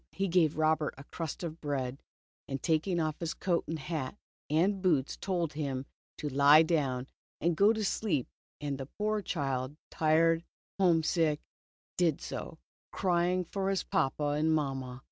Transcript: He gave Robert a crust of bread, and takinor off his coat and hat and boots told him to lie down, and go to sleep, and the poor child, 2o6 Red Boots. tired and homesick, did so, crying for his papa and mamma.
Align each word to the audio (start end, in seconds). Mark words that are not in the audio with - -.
He 0.13 0.27
gave 0.27 0.57
Robert 0.57 0.95
a 0.97 1.03
crust 1.03 1.43
of 1.43 1.61
bread, 1.61 1.99
and 2.47 2.59
takinor 2.59 3.05
off 3.05 3.19
his 3.19 3.35
coat 3.35 3.65
and 3.67 3.77
hat 3.77 4.17
and 4.49 4.81
boots 4.81 5.15
told 5.15 5.53
him 5.53 5.85
to 6.17 6.27
lie 6.27 6.63
down, 6.63 7.05
and 7.39 7.55
go 7.55 7.71
to 7.71 7.85
sleep, 7.85 8.25
and 8.59 8.79
the 8.79 8.87
poor 8.97 9.21
child, 9.21 9.69
2o6 9.69 9.69
Red 9.69 9.69
Boots. 9.75 9.89
tired 9.99 10.39
and 10.39 10.43
homesick, 10.87 11.39
did 11.97 12.19
so, 12.19 12.57
crying 12.91 13.45
for 13.45 13.69
his 13.69 13.83
papa 13.83 14.23
and 14.29 14.51
mamma. 14.55 14.99